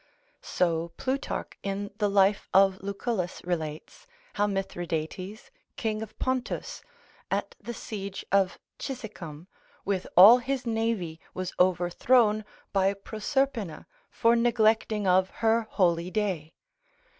So 0.41 0.93
Plutarch 0.97 1.53
in 1.61 1.91
the 1.99 2.09
Life 2.09 2.49
of 2.55 2.81
Lucullus 2.81 3.39
relates, 3.45 4.07
how 4.33 4.47
Mithridates, 4.47 5.51
king 5.75 6.01
of 6.01 6.17
Pontus, 6.17 6.81
at 7.29 7.53
the 7.61 7.75
siege 7.75 8.25
of 8.31 8.57
Cizicum, 8.79 9.45
with 9.85 10.07
all 10.17 10.39
his 10.39 10.65
navy, 10.65 11.19
was 11.35 11.53
overthrown 11.59 12.45
by 12.73 12.95
Proserpina, 12.95 13.85
for 14.09 14.35
neglecting 14.35 15.05
of 15.05 15.29
her 15.45 15.67
holy 15.69 16.09
day. 16.09 16.55